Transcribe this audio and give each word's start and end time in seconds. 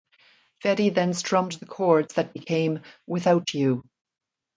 Fedi 0.63 0.91
then 0.91 1.13
strummed 1.13 1.51
the 1.51 1.67
chords 1.67 2.15
that 2.15 2.33
became 2.33 2.81
"Without 3.05 3.53
You". 3.53 3.87